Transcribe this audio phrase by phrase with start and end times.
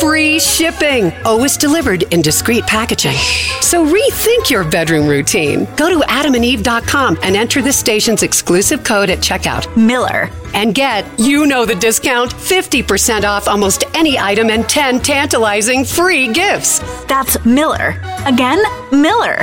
[0.00, 3.16] Free shipping, always delivered in discreet packaging.
[3.60, 5.66] So rethink your bedroom routine.
[5.76, 9.74] Go to adamandeve.com and enter the station's exclusive code at checkout.
[9.76, 10.28] Miller.
[10.54, 16.32] And get, you know the discount, 50% off almost any item and 10 tantalizing free
[16.32, 16.80] gifts.
[17.04, 18.00] That's Miller.
[18.26, 19.42] Again, Miller.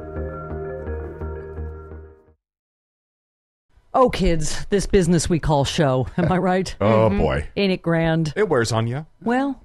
[3.93, 6.07] Oh, kids, this business we call show.
[6.17, 6.73] Am I right?
[6.81, 7.17] Oh mm-hmm.
[7.17, 8.33] boy, Ain't it grand?
[8.35, 9.05] it wears on you.
[9.21, 9.61] Well,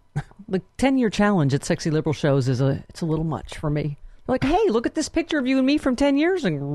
[0.49, 3.71] the 10 year challenge at Sexy Liberal shows is a it's a little much for
[3.71, 3.99] me.
[4.27, 6.45] Like, hey, look at this picture of you and me from 10 years.
[6.45, 6.75] And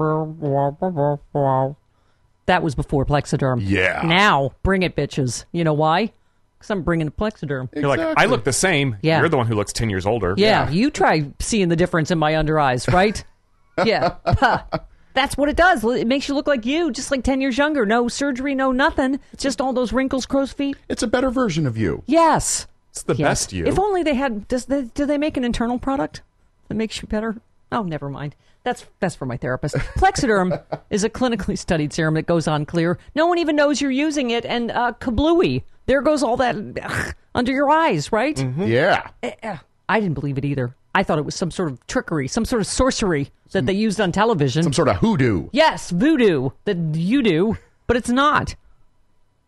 [2.45, 3.61] that was before Plexiderm.
[3.61, 4.01] Yeah.
[4.05, 5.43] Now, bring it, bitches.
[5.51, 6.13] You know why?
[6.57, 7.67] Because I'm bringing the Plexiderm.
[7.75, 8.95] You're like, I look the same.
[9.01, 9.19] Yeah.
[9.19, 10.33] You're the one who looks ten years older.
[10.37, 13.21] Yeah, you try seeing the difference in my under eyes, right?
[13.85, 14.15] yeah.
[15.13, 15.83] That's what it does.
[15.83, 17.85] It makes you look like you, just like 10 years younger.
[17.85, 19.19] No surgery, no nothing.
[19.33, 20.77] It's Just all those wrinkles, crow's feet.
[20.89, 22.03] It's a better version of you.
[22.05, 22.67] Yes.
[22.91, 23.27] It's the Yes.
[23.45, 23.65] best you.
[23.65, 24.47] If only they had.
[24.47, 26.21] Does they, do they make an internal product
[26.67, 27.37] that makes you better?
[27.71, 28.35] Oh, never mind.
[28.63, 29.75] That's that's for my therapist.
[29.95, 30.61] Plexiderm
[30.91, 32.99] is a clinically studied serum that goes on clear.
[33.15, 35.63] No one even knows you're using it, and uh, kablooey.
[35.87, 38.37] There goes all that ugh, under your eyes, right?
[38.59, 39.07] yeah.
[39.23, 39.57] Eh, eh.
[39.89, 40.75] I didn't believe it either.
[40.93, 44.01] I thought it was some sort of trickery, some sort of sorcery that they used
[44.01, 44.63] on television.
[44.63, 45.49] Some sort of hoodoo.
[45.51, 47.57] Yes, voodoo that you do,
[47.87, 48.55] but it's not.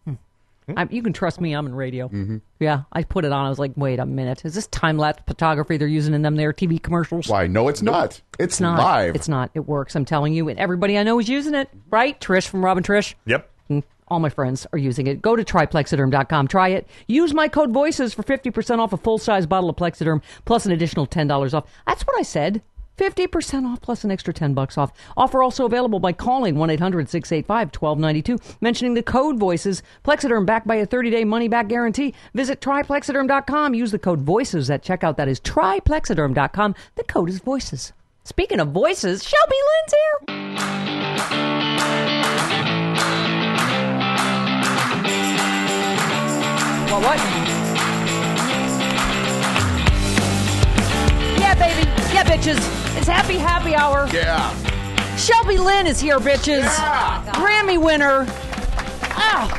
[0.05, 0.13] Hmm.
[0.77, 1.53] I, you can trust me.
[1.53, 2.07] I'm in radio.
[2.07, 2.37] Mm-hmm.
[2.61, 3.45] Yeah, I put it on.
[3.45, 4.45] I was like, wait a minute.
[4.45, 7.27] Is this time lapse photography they're using in them their TV commercials?
[7.27, 7.47] Why?
[7.47, 8.05] No, it's not.
[8.05, 8.79] It's, It's not.
[8.79, 9.15] live.
[9.15, 9.51] It's not.
[9.53, 9.95] It works.
[9.95, 10.47] I'm telling you.
[10.47, 11.69] And everybody I know is using it.
[11.89, 12.19] Right?
[12.21, 13.15] Trish from Robin Trish.
[13.25, 13.49] Yep.
[14.13, 15.23] All my friends are using it.
[15.23, 16.47] Go to tryplexiderm.com.
[16.47, 16.87] Try it.
[17.07, 20.71] Use my code VOICES for 50% off a full size bottle of Plexiderm plus an
[20.71, 21.65] additional $10 off.
[21.87, 22.61] That's what I said.
[22.99, 24.93] 50% off plus an extra 10 bucks off.
[25.17, 29.81] Offer also available by calling 1-800-685-1292, mentioning the code VOICES.
[30.05, 32.13] Plexiderm backed by a 30-day money-back guarantee.
[32.35, 33.73] Visit tryplexiderm.com.
[33.73, 35.17] Use the code VOICES at checkout.
[35.17, 36.75] That is tryplexiderm.com.
[36.95, 37.93] The code is VOICES.
[38.25, 39.93] Speaking of voices, Shelby Lynne's
[41.97, 42.22] here.
[46.93, 47.17] What, what?
[51.39, 51.89] Yeah, baby.
[52.13, 52.57] Yeah, bitches.
[52.95, 54.07] It's happy, happy hour.
[54.13, 54.53] Yeah.
[55.15, 56.61] Shelby Lynne is here, bitches.
[56.61, 57.25] Yeah.
[57.33, 58.27] Grammy winner.
[59.15, 59.49] Ah.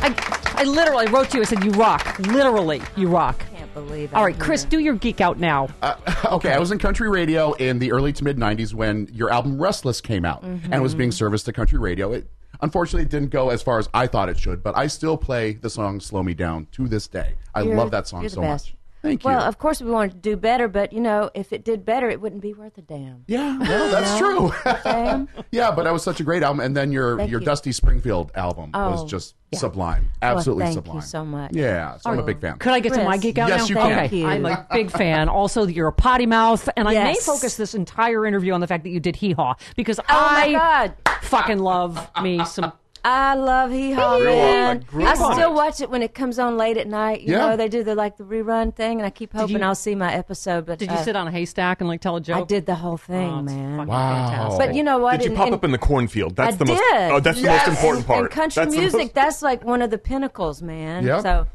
[0.00, 1.42] I, I literally wrote to you.
[1.42, 2.18] I said, you rock.
[2.20, 3.44] Literally, you rock.
[3.54, 4.16] Can't believe it.
[4.16, 5.68] All right, Chris, do your geek out now.
[6.24, 9.60] Okay, I was in country radio in the early to mid 90s when your album
[9.60, 12.12] Restless came out and was being serviced to country radio.
[12.12, 12.26] It
[12.60, 15.52] unfortunately it didn't go as far as I thought it should, but I still play
[15.54, 17.34] the song Slow Me Down to this day.
[17.54, 18.66] I You're- love that song you're the so best.
[18.70, 18.74] much.
[19.04, 19.30] Thank you.
[19.30, 22.08] Well, of course we wanted to do better, but you know, if it did better,
[22.10, 23.24] it wouldn't be worth a damn.
[23.26, 24.50] yeah, well, that's No.
[24.50, 24.72] true.
[24.84, 25.28] Damn.
[25.52, 27.46] yeah, but that was such a great album and then your Thank your you.
[27.46, 29.58] Dusty Springfield album was Oh, just yeah.
[29.58, 30.10] sublime.
[30.22, 31.00] Absolutely thank you sublime.
[31.02, 31.50] so much.
[31.54, 32.58] Yeah, so I'm a big fan.
[32.58, 33.06] Could I get to Chris.
[33.06, 33.66] my geek out Yes, now?
[33.68, 33.94] you can.
[33.98, 34.26] Thank you.
[34.26, 35.28] I'm a big fan.
[35.28, 37.26] Also, you're a potty mouth, and I may Yes.
[37.26, 40.46] focus this entire interview on the fact that you did hee haw because Oh my
[40.46, 40.94] I God.
[41.22, 42.72] fucking love me some.
[43.06, 44.84] I love Hee Haw, man.
[44.94, 45.54] I I still it.
[45.54, 47.20] watch it when it comes on late at night.
[47.20, 47.48] You Yeah.
[47.48, 49.94] know, they do the like the rerun thing, and I keep hoping you- I'll see
[49.94, 50.64] my episode.
[50.64, 52.36] But Did you uh, sit on a haystack and like tell a joke?
[52.36, 53.86] I did the whole thing, Oh, man.
[53.86, 54.28] Wow.
[54.30, 54.58] fantastic.
[54.66, 55.18] But you know what?
[55.20, 56.34] Did you And- pop and up in the cornfield?
[56.34, 56.78] That's I the most.
[56.92, 57.10] did.
[57.10, 58.20] Oh, that's the most important part.
[58.22, 61.04] And country That's music, most- that's like one of the pinnacles, man.
[61.04, 61.20] Yep.
[61.22, 61.46] So,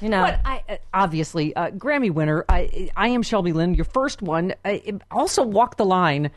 [0.00, 2.44] you know, But I uh, obviously uh, Grammy winner.
[2.48, 3.74] I I am Shelby Lynne.
[3.74, 4.54] Your first one.
[4.64, 4.82] I,
[5.12, 6.30] also walk the line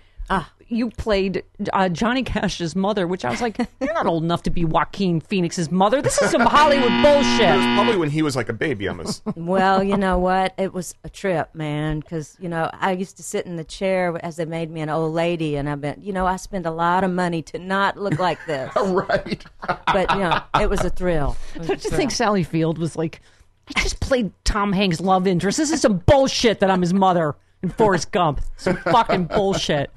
[0.68, 4.50] you played uh, Johnny Cash's mother, which I was like, you're not old enough to
[4.50, 6.02] be Joaquin Phoenix's mother.
[6.02, 7.42] This is some Hollywood bullshit.
[7.42, 7.76] It was bullshit.
[7.76, 9.22] probably when he was like a baby on this.
[9.36, 10.54] Well, you know what?
[10.58, 12.00] It was a trip, man.
[12.00, 14.90] Because you know, I used to sit in the chair as they made me an
[14.90, 17.98] old lady, and I've been, you know, I spent a lot of money to not
[17.98, 18.74] look like this.
[18.76, 19.44] right.
[19.68, 21.36] but you know, it was a thrill.
[21.56, 22.12] It was Don't you think.
[22.12, 23.22] Sally Field was like,
[23.76, 25.58] I just played Tom Hanks' love interest.
[25.58, 28.42] This is some bullshit that I'm his mother in Forrest Gump.
[28.58, 29.90] Some fucking bullshit.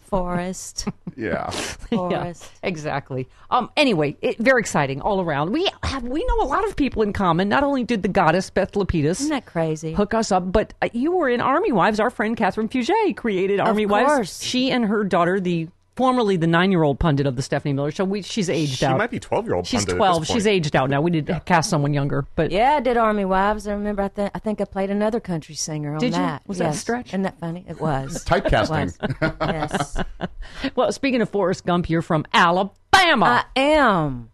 [0.00, 1.48] Forest, Yeah.
[1.50, 2.42] Forest.
[2.62, 3.28] Yeah, exactly.
[3.50, 3.70] Um.
[3.78, 5.52] Anyway, it, very exciting all around.
[5.52, 7.48] We have we know a lot of people in common.
[7.48, 9.94] Not only did the goddess Beth Lapides Isn't that crazy?
[9.94, 11.98] hook us up, but uh, you were in Army Wives.
[11.98, 14.06] Our friend Katherine Fugate created Army Wives.
[14.06, 14.42] course.
[14.42, 18.04] She and her daughter, the formerly the nine-year-old pundit of the Stephanie Miller Show.
[18.04, 18.94] We, she's aged She out.
[18.94, 19.66] She might be 12 year old.
[19.66, 20.26] She's twelve.
[20.26, 21.00] She's aged out now.
[21.00, 23.66] We did cast someone younger, but Yeah, I did Army Wives.
[23.66, 24.02] I remember.
[24.02, 26.18] I, th- I think I played another country singer on Did you?
[26.18, 26.42] that.
[26.46, 26.80] Was that a yes.
[26.80, 27.08] stretch?
[27.08, 27.64] Isn't that funny?
[27.68, 28.24] It was.
[28.24, 28.96] Typecasting.
[29.02, 29.40] It was.
[29.40, 29.96] yes,
[30.74, 32.72] well, speaking of Forrest Gump, you're from Alabama.
[32.94, 34.30] I am,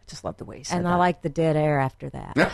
[0.00, 0.92] I just love the way you said and that.
[0.92, 2.34] I like the dead air after that.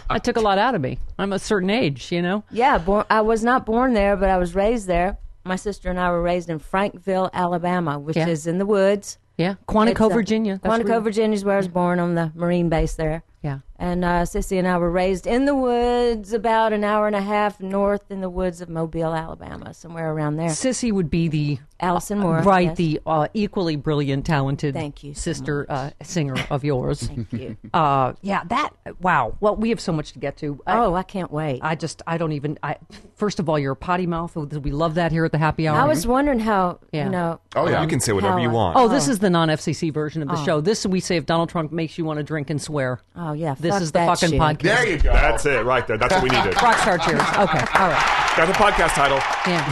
[0.10, 0.98] that took a lot out of me.
[1.18, 2.44] I'm a certain age, you know.
[2.50, 5.16] yeah, born, I was not born there, but I was raised there.
[5.50, 8.28] My sister and I were raised in Frankville, Alabama, which Yeah.
[8.28, 9.18] is in the woods.
[9.36, 10.60] Yeah, Quantico, uh, Virginia.
[10.62, 13.24] That's Quantico, Virginia is where I was born on the Marine base there.
[13.42, 13.58] Yeah.
[13.80, 17.22] And uh, Sissy and I were raised in the woods, about an hour and a
[17.22, 20.50] half north in the woods of Mobile, Alabama, somewhere around there.
[20.50, 22.76] Sissy would be the Allison Moorer, right, yes.
[22.76, 27.04] the uh, equally brilliant, talented Thank you so sister uh, singer of yours.
[27.04, 27.56] Thank you.
[27.72, 29.36] Uh, yeah, that wow.
[29.40, 30.60] Well, we have so much to get to.
[30.66, 31.60] I, oh, I can't wait.
[31.62, 32.58] I just I don't even.
[32.62, 32.76] I
[33.14, 34.34] first of all, you're a potty mouth.
[34.34, 35.78] We love that here at the Happy Hour.
[35.78, 37.04] I was wondering how, Yeah.
[37.04, 37.40] you know.
[37.54, 37.82] Oh, yeah.
[37.82, 38.76] You can say whatever how you want.
[38.76, 40.60] Oh, this is the non-FCC version of the show.
[40.60, 43.00] This we say if Donald Trump makes you want to drink and swear.
[43.14, 43.54] Oh, yeah.
[43.58, 44.40] This fuck is the that fucking shit.
[44.40, 44.62] podcast.
[44.62, 45.12] There you go.
[45.12, 45.98] That's it, right there.
[45.98, 46.54] That's what we needed.
[46.54, 47.20] Rockstar cheers.
[47.20, 48.32] Okay, all right.
[48.36, 49.18] Got the podcast title.
[49.46, 49.64] Yeah.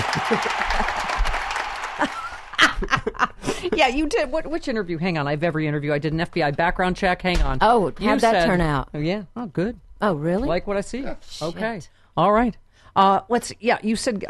[3.74, 4.30] yeah, you did.
[4.30, 4.46] What?
[4.46, 4.98] Which interview?
[4.98, 5.26] Hang on.
[5.26, 5.92] I have every interview.
[5.92, 7.22] I did an FBI background check.
[7.22, 7.58] Hang on.
[7.60, 8.88] Oh, You how'd that said- turn out?
[8.94, 9.24] Oh, yeah.
[9.36, 9.78] Oh, good.
[10.00, 10.46] Oh, really?
[10.48, 11.04] Like what I see.
[11.06, 11.16] Oh,
[11.48, 11.80] okay.
[12.16, 12.56] All right.
[12.98, 13.52] Uh, let's.
[13.60, 14.24] Yeah, you said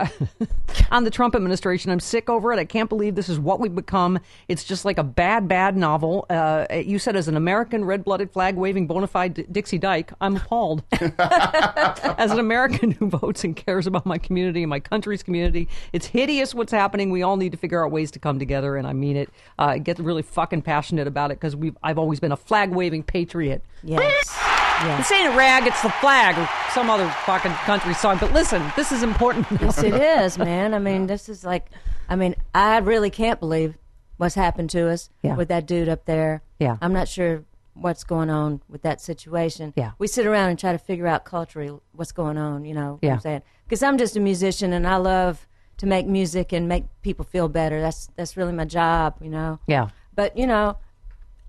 [0.91, 1.91] on the Trump administration.
[1.91, 2.59] I'm sick over it.
[2.59, 4.19] I can't believe this is what we've become.
[4.47, 6.26] It's just like a bad, bad novel.
[6.29, 10.82] Uh, you said as an American, red-blooded, flag-waving, bona fide Dixie Dyke, I'm appalled.
[11.19, 16.05] as an American who votes and cares about my community and my country's community, it's
[16.05, 17.11] hideous what's happening.
[17.11, 19.31] We all need to figure out ways to come together, and I mean it.
[19.59, 21.56] Uh, get really fucking passionate about it because.
[21.82, 23.65] I've always been a flag-waving patriot.
[23.82, 24.57] yes.
[24.98, 28.19] This ain't a rag, it's the flag or some other fucking country song.
[28.20, 29.46] But listen, this is important.
[29.60, 30.75] yes, it is, man.
[30.75, 31.66] I mean, this is like,
[32.08, 33.76] I mean, I really can't believe
[34.19, 35.34] what's happened to us Yeah.
[35.36, 36.42] with that dude up there.
[36.58, 36.76] Yeah.
[36.80, 37.44] I'm not sure
[37.75, 39.72] what's going on with that situation.
[39.76, 39.92] Yeah.
[39.98, 42.98] We sit around and try to figure out culturally what's going on, you know what
[43.04, 43.14] Yeah.
[43.14, 43.42] I'm saying?
[43.64, 45.46] Because I'm just a musician and I love
[45.78, 47.81] to make music and make people feel better.
[47.81, 49.60] That's that's really my job, you know.
[49.69, 49.88] Yeah.
[50.14, 50.76] But, you know,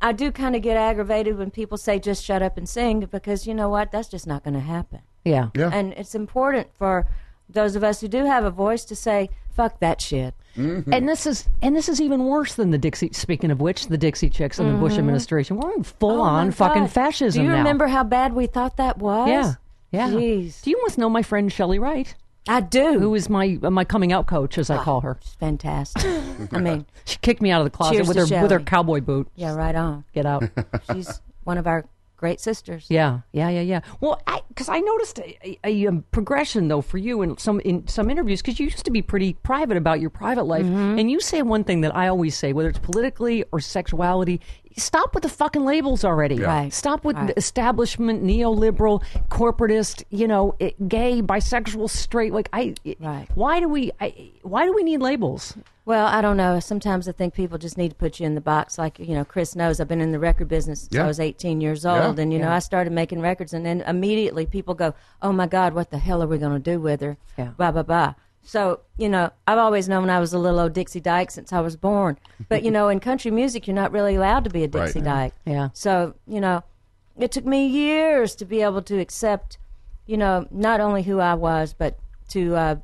[0.02, 3.46] I do kind of get aggravated when people say just shut up and sing because
[3.46, 3.92] you know what?
[3.92, 5.00] That's just not going to happen.
[5.26, 5.50] Yeah.
[5.56, 5.70] Yeah.
[5.74, 7.06] And it's important for
[7.50, 10.34] those of us who do have a voice to say, fuck that shit.
[10.56, 13.12] And this is and this is even worse than the Dixie.
[13.14, 15.56] Speaking of which, the Dixie Chicks and the Bush administration.
[15.58, 16.20] We're in full Mm-hmm.
[16.20, 17.60] Oh, on my fucking fascism Do you now.
[17.60, 19.30] remember how bad we thought that was?
[19.30, 19.54] Yeah.
[19.92, 20.10] Yeah.
[20.10, 20.62] Jeez.
[20.62, 22.14] Do you must know my friend Chely Wright,
[22.50, 23.00] I do.
[23.00, 25.18] who is my my coming out coach, as I ah, call her.
[25.22, 26.04] It's fantastic.
[26.52, 28.60] I mean, She kicked me out of the closet Cheers with to her with her
[28.60, 28.66] Chely.
[28.66, 29.28] cowboy boot.
[29.36, 30.04] yeah, right on.
[30.14, 30.44] Get out.
[30.92, 31.86] She's one of our
[32.20, 32.86] great sisters.
[32.90, 33.82] Yeah, yeah, yeah, yeah.
[34.02, 37.88] Well, because I, noticed a, a, a, um, progression though for you in some in
[37.88, 41.00] some interviews because you used to be pretty private about your private life, Mm-hmm.
[41.00, 44.42] and you say one thing that I always say, whether it's politically or sexuality.
[44.78, 46.40] Stop with the fucking labels already.
[46.40, 46.72] Right.
[46.72, 47.28] Stop with Right.
[47.28, 50.04] the establishment, neoliberal, corporatist.
[50.10, 52.34] You know, it, gay, bisexual, straight.
[52.34, 52.76] Like I.
[53.00, 53.28] Right.
[53.36, 53.92] Why do we?
[54.00, 55.56] I, why do we need labels?
[55.90, 56.60] Well, I don't know.
[56.60, 58.78] Sometimes I think people just need to put you in the box.
[58.78, 61.04] Like, you know, Chris knows I've been in the record business since Yeah.
[61.04, 62.18] I was 18 years old.
[62.18, 62.22] Yeah.
[62.22, 64.94] And, you know, I started making records, and then immediately people go,
[65.24, 67.18] oh my God, what the hell are we going to do with her?
[67.40, 67.54] Yeah.
[67.58, 68.14] Blah, blah, blah.
[68.44, 71.60] So, you know, I've always known I was a little old Dixie Dyke since I
[71.60, 72.20] was born.
[72.50, 75.06] But, you know, in country music, you're not really allowed to be a Dixie Right.
[75.06, 75.34] Dyke.
[75.48, 75.70] Yeah.
[75.74, 76.62] So, you know,
[77.18, 79.58] it took me years to be able to accept,
[80.06, 82.76] you know, not only who I was, but to uh,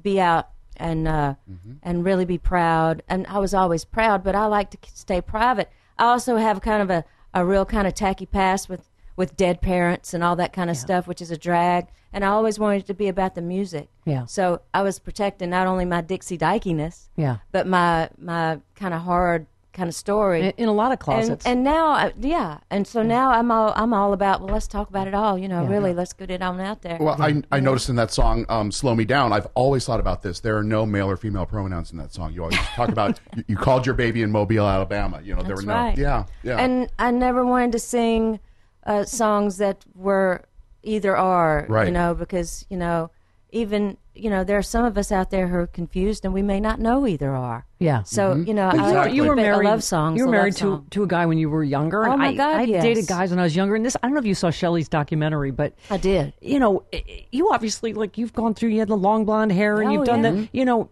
[0.00, 1.34] be out and uh,
[1.82, 3.02] and really be proud.
[3.08, 5.70] And I was always proud, but I like to stay private.
[5.98, 9.60] I also have kind of a, a real kind of tacky past with, with dead
[9.62, 11.86] parents and all that kind of stuff, which is a drag.
[12.12, 13.88] And I always wanted it to be about the music.
[14.04, 14.26] Yeah.
[14.26, 17.38] So I was protecting not only my Dixie Dykiness, Yeah.
[17.52, 20.40] but my my kind of hard kind of story.
[20.40, 21.44] In, in a lot of and, closets.
[21.44, 24.40] and now, I- yeah, and so now I'm all I'm all about.
[24.40, 25.36] Well, let's talk about it all.
[25.36, 26.96] You know, really, let's get it on out there.
[26.98, 30.22] Well, I, I noticed in that song, um, "Slow Me Down." I've always thought about
[30.22, 30.40] this.
[30.40, 32.32] There are no male or female pronouns in that song.
[32.32, 35.20] You always talk about you, you called your baby in Mobile, Alabama.
[35.22, 35.74] You know, there That's were no.
[35.74, 35.98] right.
[35.98, 36.56] Yeah, yeah.
[36.56, 38.40] And I never wanted to sing
[38.84, 40.44] uh, songs that were
[40.82, 41.66] either or.
[41.68, 41.86] Right.
[41.88, 43.10] You know, because you know,
[43.54, 46.40] even you know, there are some of us out there who are confused, and we
[46.42, 47.66] may not know either or.
[47.80, 48.04] yeah.
[48.04, 48.46] So mm-hmm.
[48.46, 49.10] you know, I like Exactly.
[49.10, 49.64] to You were keep it a married.
[49.68, 50.18] love songs.
[50.18, 52.06] You were married to to a guy when you were younger.
[52.06, 52.82] Oh, my I, God, I yes.
[52.84, 54.88] dated guys when I was younger, and this I don't know if you saw Chely's
[54.88, 56.32] documentary, but I did.
[56.40, 58.68] you know, i- i- you obviously like you've gone through.
[58.70, 60.30] You had the long blonde hair, and Oh, you've done yeah.
[60.30, 60.90] the, you know,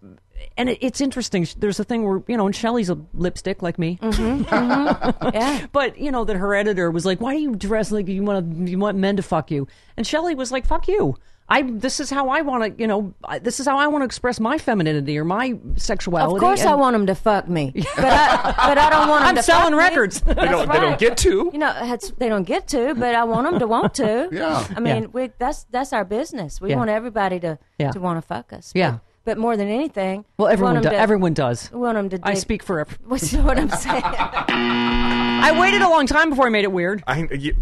[0.56, 1.46] and it, it's interesting.
[1.58, 5.28] There's a thing where you know, and Chely's a lipstick like me, mm-hmm, mm-hmm.
[5.34, 5.66] Yeah.
[5.72, 8.64] but you know that her editor was like, "Why do you dress like you want
[8.66, 8.70] to?
[8.70, 11.14] You want men to fuck you?" And Chely was like, "Fuck you."
[11.48, 14.06] I this is how I want to, you know, this is how I want to
[14.06, 16.34] express my femininity or my sexuality.
[16.36, 19.28] Of course, I want them to fuck me, but I, but I don't want them
[19.30, 19.76] I'm to selling fuck me.
[19.78, 20.20] records.
[20.22, 21.50] They don't- they don't get to.
[21.52, 24.28] You know, that's, they don't get to, but I want them to want to.
[24.32, 24.66] Yeah.
[24.74, 25.08] I mean, Yeah.
[25.12, 26.60] we, that's that's our business.
[26.60, 26.76] We Yeah.
[26.76, 27.90] want everybody to Yeah.
[27.90, 28.72] to want to fuck us.
[28.74, 28.92] Yeah.
[28.92, 30.98] But, but more than anything, Well, everyone want 'em does.
[30.98, 31.70] to, Everyone does.
[31.72, 32.20] we want them to.
[32.22, 32.96] I speak for every.
[33.04, 34.02] What's what I'm saying?
[34.04, 37.02] I waited a long time before I made it weird.
[37.06, 37.54] I, you,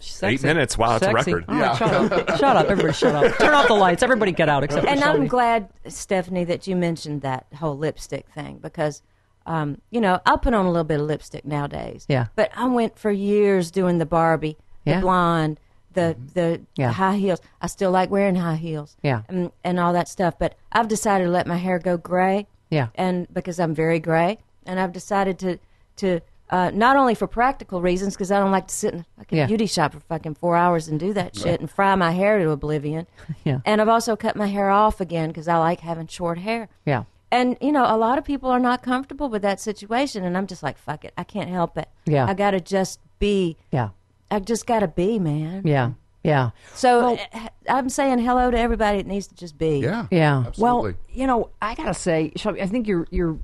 [0.00, 0.26] Sexy.
[0.34, 0.76] Eight minutes.
[0.78, 1.34] Wow, that's a Sexy.
[1.34, 1.44] record.
[1.48, 2.28] All right, shut up.
[2.38, 2.66] shut up.
[2.66, 3.38] Everybody shut up.
[3.38, 4.02] Turn off the lights.
[4.02, 8.26] Everybody get out except and for I'm glad, Stephanie, that you mentioned that whole lipstick
[8.28, 9.02] thing because,
[9.46, 12.06] um, you know, I'll put on a little bit of lipstick nowadays.
[12.08, 12.26] Yeah.
[12.34, 15.00] But I went for years doing the Barbie, the Yeah.
[15.00, 15.60] blonde,
[15.92, 16.92] the the Yeah.
[16.92, 17.40] high heels.
[17.60, 18.96] I still like wearing high heels.
[19.02, 19.22] Yeah.
[19.28, 20.38] And, and all that stuff.
[20.38, 22.46] But I've decided to let my hair go gray.
[22.70, 22.88] Yeah.
[22.94, 25.58] And because I'm very gray, and I've decided to
[25.96, 26.20] to.
[26.50, 29.38] Uh, not only for practical reasons, because I don't like to sit in a fucking
[29.38, 29.46] Yeah.
[29.46, 32.50] beauty shop for fucking four hours and do that shit and fry my hair to
[32.50, 33.06] oblivion.
[33.44, 33.60] Yeah.
[33.64, 36.68] And I've also cut my hair off again because I like having short hair.
[36.84, 37.04] Yeah.
[37.30, 40.48] And you know, a lot of people are not comfortable with that situation, and I'm
[40.48, 41.88] just like, fuck it, I can't help it.
[42.04, 42.26] Yeah.
[42.26, 43.56] I gotta just be.
[43.70, 43.90] Yeah.
[44.32, 45.62] I just gotta be, man.
[45.64, 45.92] Yeah.
[46.24, 46.50] Yeah.
[46.74, 49.78] So eh, I'm saying hello to everybody that needs to just be.
[49.78, 50.06] yeah.
[50.10, 50.44] Yeah.
[50.48, 50.62] Absolutely.
[50.92, 53.38] Well, you know, I gotta say, Shelby, I think you're you're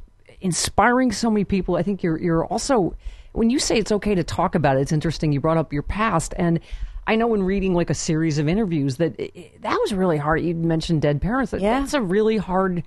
[0.46, 1.76] inspiring so many people.
[1.76, 2.96] I think you're you're also
[3.32, 4.80] when you say it's okay to talk about it.
[4.80, 5.32] It's interesting.
[5.32, 6.60] You brought up your past, and
[7.06, 10.40] I know in reading like a series of interviews that it, that was really hard.
[10.40, 11.50] You mentioned dead parents.
[11.50, 11.80] That- Yeah.
[11.80, 12.82] That's a really hard.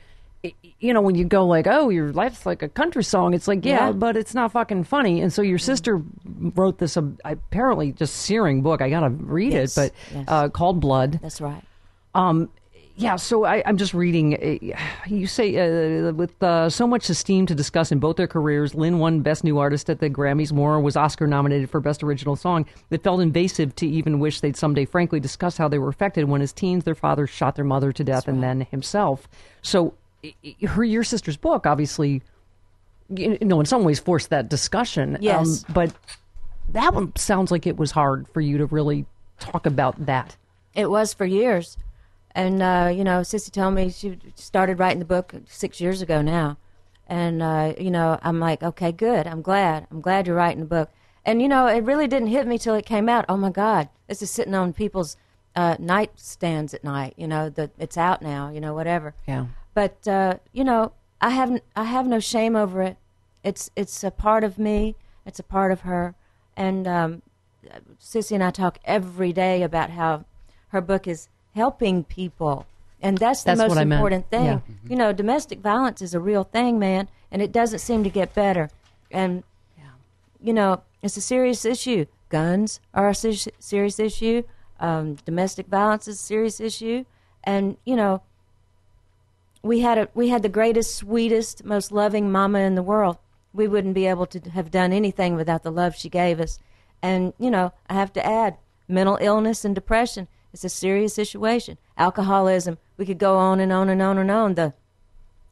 [0.79, 3.65] You know, when you go like, "Oh, your life's like a country song," it's like,
[3.65, 3.91] yeah, Yeah.
[3.91, 5.19] but it's not fucking funny.
[5.21, 6.01] And so your sister
[6.55, 8.81] wrote this uh, apparently just searing book.
[8.81, 10.25] I gotta read Yes, it, but yes.
[10.29, 11.19] uh, called Blood.
[11.21, 11.61] That's right.
[12.15, 12.47] Um,
[12.99, 14.35] yeah, so I, I'm just reading.
[14.35, 14.77] Uh,
[15.07, 18.99] you say uh, with uh, so much esteem to discuss in both their careers, Lynne
[18.99, 20.51] won Best New Artist at the Grammys.
[20.51, 22.65] Moorer was Oscar nominated for Best Original Song.
[22.91, 26.41] It felt invasive to even wish they'd someday frankly discuss how they were affected when,
[26.41, 29.29] as teens, their father shot their mother to death and then himself.
[29.61, 29.93] So,
[30.67, 32.21] her your sister's book, obviously,
[33.09, 35.15] you know, in some ways, forced that discussion.
[35.15, 35.63] Um, Yes.
[35.73, 35.93] but
[36.73, 39.05] that one sounds like it was hard for you to really
[39.39, 40.35] talk about that.
[40.75, 41.77] It was for years.
[42.35, 46.21] And, uh, you know, Sissy told me she started writing the book six years ago
[46.21, 46.57] now.
[47.07, 49.25] And, uh, you know, I'm like, okay, good.
[49.25, 49.87] I'm glad.
[49.89, 50.91] I'm glad you're writing the book.
[51.25, 53.25] And, you know, it really didn't hit me till it came out.
[53.27, 53.89] Oh, my God.
[54.07, 55.17] This is sitting on people's
[55.55, 57.13] uh, nightstands at night.
[57.17, 59.15] You know, the, it's out now, you know, whatever.
[59.27, 59.47] Yeah.
[59.73, 62.97] But, uh, you know, I have, I have no shame over it.
[63.43, 64.95] It's, it's a part of me.
[65.25, 66.15] It's a part of her.
[66.55, 67.21] And um,
[67.99, 70.25] Sissy and I talk every day about how
[70.67, 71.27] her book is
[71.59, 72.65] helping people.
[73.01, 73.99] And that's the That's most what I meant.
[73.99, 74.45] important thing.
[74.45, 74.59] Yeah.
[74.89, 78.33] You know, domestic violence is a real thing, man, and it doesn't seem to get
[78.33, 78.69] better.
[79.11, 79.43] And,
[80.47, 82.05] you know, it's a serious issue.
[82.29, 84.43] Guns are a ser- serious issue.
[84.79, 87.05] Um, domestic violence is a serious issue.
[87.43, 88.21] And, you know,
[89.61, 93.17] we had a we had the greatest, sweetest, most loving mama in the world.
[93.53, 96.59] We wouldn't be able to have done anything without the love she gave us.
[97.01, 101.77] And you know, I have to add, mental illness and depression is a serious situation.
[101.97, 104.55] Alcoholism, we could go on and on and on and on.
[104.55, 104.73] The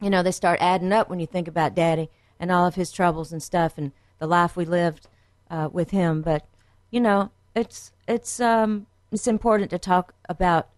[0.00, 2.92] you know, they start adding up when you think about daddy and all of his
[2.92, 5.08] troubles and stuff and the life we lived
[5.50, 6.22] uh, with him.
[6.22, 6.46] But,
[6.90, 10.68] you know, it's it's um it's important to talk about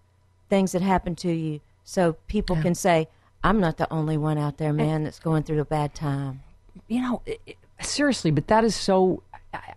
[0.49, 3.09] things that happen to you so people can say,
[3.45, 6.43] I'm not the only one out there, man, that's going through a bad time.
[6.89, 9.23] you know, it, it- seriously, but that is so.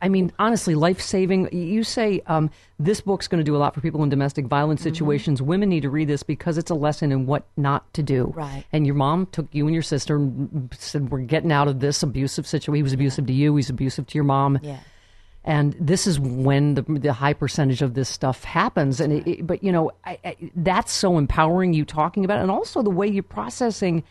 [0.02, 1.50] I- mean, honestly, life saving.
[1.52, 2.50] You say um,
[2.80, 4.90] this book's going to do a lot for people in domestic violence Mm-hmm.
[4.90, 5.42] situations.
[5.42, 8.34] Women need to read this because it's a lesson in what not to do.
[8.36, 8.66] Right.
[8.72, 12.04] And your mom took you and your sister and said, "We're getting out of this
[12.04, 13.56] abusive situation." He was abusive to you.
[13.56, 14.60] He's abusive to your mom.
[14.62, 14.80] Yeah.
[15.46, 19.02] And this is when the, the high percentage of this stuff happens.
[19.02, 21.74] And it, it- but you know, I, I, that's so empowering.
[21.74, 22.44] You talking about, it.
[22.44, 24.04] and also the way you're processing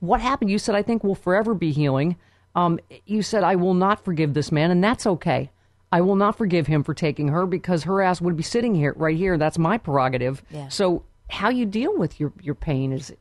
[0.00, 0.50] what happened.
[0.50, 2.16] You said, "I think we'll forever be healing."
[2.58, 5.50] Um, you said, I will not forgive this man, and that's okay.
[5.92, 8.94] I will not forgive him for taking her because her ass would be sitting here,
[8.96, 9.38] right here.
[9.38, 10.42] That's my prerogative.
[10.50, 10.68] Yeah.
[10.68, 13.14] So, how you deal with your, your pain is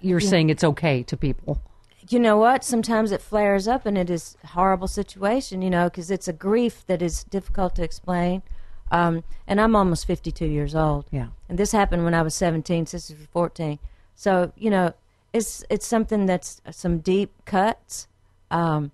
[0.00, 1.60] you're saying it's okay to people.
[2.08, 2.62] you know what?
[2.62, 6.32] Sometimes it flares up and it is a horrible situation, you know, because it's a
[6.32, 8.42] grief that is difficult to explain.
[8.90, 11.06] Um, and I'm almost 52 years old.
[11.10, 11.28] Yeah.
[11.48, 13.78] And this happened when I was 17, sisters were 14.
[14.14, 14.94] So, you know,
[15.32, 18.08] it's it's something that's some deep cuts.
[18.50, 18.90] Um,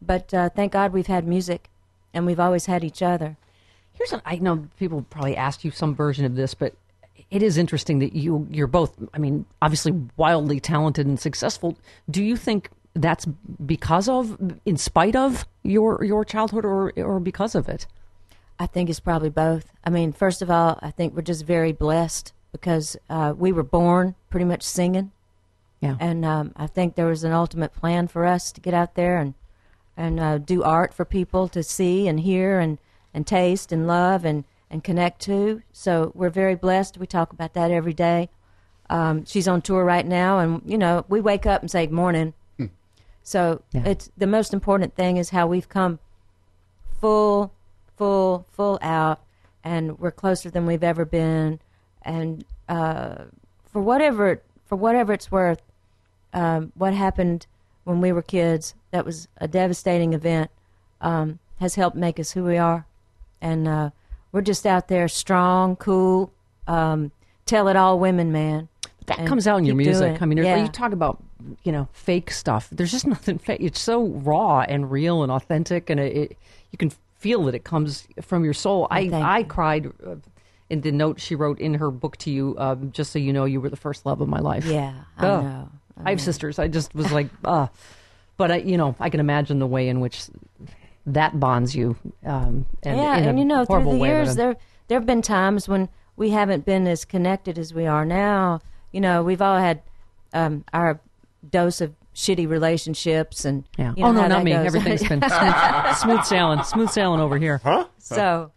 [0.00, 1.68] but uh, thank God we've had music
[2.14, 3.36] and we've always had each other.
[3.92, 6.74] Here's an, I know people probably asked you some version of this, but
[7.30, 8.94] it is interesting that you you're both.
[9.12, 11.76] I mean, obviously wildly talented and successful.
[12.08, 13.26] Do you think that's
[13.66, 17.86] because of, in spite of your your childhood, or or because of it?
[18.58, 19.70] I think it's probably both.
[19.84, 23.62] I mean, first of all, I think we're just very blessed because uh, we were
[23.62, 25.12] born pretty much singing.
[25.80, 25.96] Yeah.
[26.00, 29.18] And um, I think there was an ultimate plan for us to get out there
[29.18, 29.34] and
[29.96, 32.78] and uh, do art for people to see and hear and,
[33.12, 35.60] and taste and love and, and connect to.
[35.72, 36.98] So we're very blessed.
[36.98, 38.28] We talk about that every day.
[38.88, 41.94] Um, she's on tour right now, and you know we wake up and say good
[41.94, 42.34] morning.
[43.24, 43.82] So Yeah.
[43.86, 45.98] it's the most important thing is how we've come
[47.00, 47.52] full,
[47.96, 49.20] full, full out,
[49.62, 51.60] and we're closer than we've ever been.
[52.02, 53.24] And uh,
[53.70, 55.60] for whatever for whatever it's worth,
[56.32, 57.46] um, what happened
[57.84, 60.50] when we were kids that was a devastating event
[61.00, 62.86] um, has helped make us who we are,
[63.40, 63.90] and uh,
[64.32, 66.30] we're just out there strong, cool,
[66.66, 67.10] um,
[67.46, 68.68] tell it all women, man.
[69.06, 70.20] That And comes out in your doing music.
[70.20, 70.62] I mean, yeah.
[70.62, 71.22] you talk about
[71.64, 72.68] you know fake stuff.
[72.70, 73.60] There's just nothing fake.
[73.62, 76.38] It's so raw and real and authentic, and it, it
[76.72, 78.86] you can feel that it comes from your soul.
[78.90, 79.44] I Oh, thank I you.
[79.46, 80.16] cried uh,
[80.70, 82.54] in the note she wrote in her book to you.
[82.58, 84.64] Um, just so you know, you were the first love of my life.
[84.64, 85.44] Yeah, I Ugh.
[85.44, 85.68] know.
[86.04, 86.58] I have sisters.
[86.58, 87.66] I just was like, uh
[88.38, 90.22] but I, you know, I can imagine the way in which
[91.06, 91.96] that bonds you.
[92.24, 94.56] Um, and yeah, in a and you know, through the way, years, there
[94.86, 98.60] there have been times when we haven't been as connected as we are now.
[98.92, 99.82] You know, we've all had
[100.32, 101.00] um, our
[101.48, 103.92] dose of shitty relationships, and yeah.
[103.96, 104.52] you know oh no, how not me.
[104.52, 104.66] goes.
[104.66, 107.60] Everything's been smooth, smooth sailing, smooth sailing over here.
[107.62, 107.86] Huh?
[107.98, 108.52] so.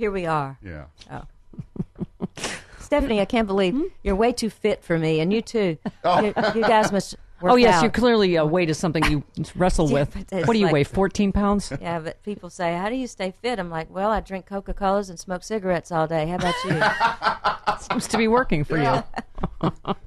[0.00, 0.56] Here we are.
[0.62, 0.86] Yeah.
[2.78, 3.82] Stephanie, I can't believe Hmm?
[4.02, 5.76] you're way too fit for me, and you too.
[6.04, 7.82] You, you guys must work Oh yes, out.
[7.82, 9.22] you're clearly uh, weight is something you
[9.54, 10.14] wrestle Yeah, with.
[10.46, 10.84] What do you like- weigh?
[10.84, 11.70] Fourteen pounds?
[11.82, 14.72] Yeah, but people say, "How do you stay fit?" I'm like, "Well, I drink Coca
[14.72, 16.26] Colas and smoke cigarettes all day.
[16.28, 19.02] How about you?" Seems to be working for you.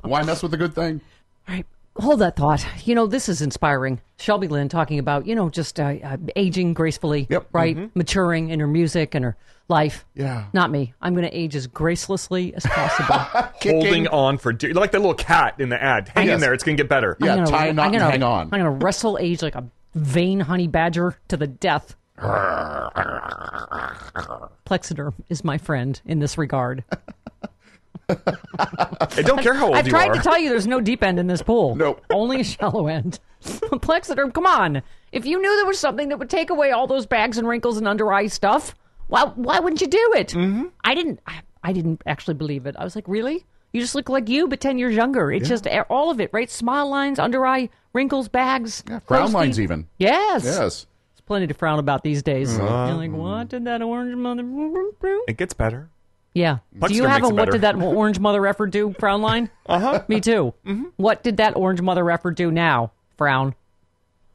[0.02, 1.02] Why mess with a good thing?
[1.48, 1.66] All right.
[1.98, 2.66] Hold that thought.
[2.86, 4.02] You know, this is inspiring.
[4.18, 7.50] Shelby Lynne talking about, you know, just uh, uh, aging gracefully, Yep.
[7.54, 7.96] right?
[7.96, 9.38] Maturing in her music and her
[9.70, 10.04] life.
[10.16, 10.46] Yeah.
[10.54, 10.94] Not me.
[11.02, 13.16] I'm going to age as gracelessly as possible.
[13.62, 14.74] Holding on for dear.
[14.74, 16.10] Like that little cat in the ad.
[16.16, 16.54] Hang in there.
[16.54, 17.16] It's going to get better.
[17.20, 18.42] Yeah, I'm gonna, tie a knot I'm gonna, hang on.
[18.52, 21.96] I'm going to wrestle age like a vain honey badger to the death.
[24.66, 26.84] Plexiderm is my friend in this regard.
[28.60, 29.80] I don't care how old you are.
[29.80, 30.14] I've you tried are.
[30.16, 31.76] to tell you there's no deep end in this pool.
[31.76, 32.04] Nope.
[32.10, 33.20] Only a shallow end.
[33.44, 34.82] Plexiderm, come on.
[35.12, 37.78] If you knew there was something that would take away all those bags and wrinkles
[37.78, 38.76] and under eye stuff,
[39.08, 40.30] why why wouldn't you do it?
[40.30, 40.66] Mm-hmm.
[40.84, 42.76] I didn't I, I didn't actually believe it.
[42.78, 43.46] I was like, really?
[43.72, 45.32] You just look like you, but ten years younger.
[45.32, 46.50] It's just all of it, right?
[46.50, 49.88] Smile lines, under eye wrinkles, bags, Yeah, frown crow's lines even.
[49.98, 50.56] Yes, Yes.
[50.56, 50.88] There's
[51.26, 52.56] plenty to frown about these days.
[52.58, 54.44] You're like, what did that orange mother?
[55.28, 55.90] It gets better.
[56.34, 56.58] Yeah.
[56.88, 59.50] do you have a what did that orange mother effer do frown line?
[59.66, 60.04] Uh huh.
[60.08, 60.54] Me too.
[60.98, 62.92] What did that orange mother effer do now?
[63.18, 63.56] Frown.